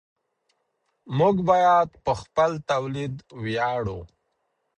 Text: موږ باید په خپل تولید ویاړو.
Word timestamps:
موږ 1.17 1.35
باید 1.49 1.89
په 2.05 2.13
خپل 2.21 2.51
تولید 2.71 3.13
ویاړو. 3.43 3.99